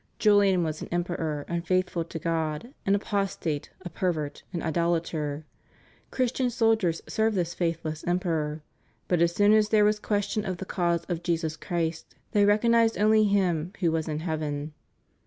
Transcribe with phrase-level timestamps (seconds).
[0.17, 5.45] Julian was an emperor unfaithful to God, an apostate, a per vert, an idolator.
[6.09, 8.63] Christian soliders served this faithless emperor,
[9.07, 12.97] but as soon as there was question of the cause of Jesus Christ they recognized
[12.97, 14.73] only Him who was in heaven.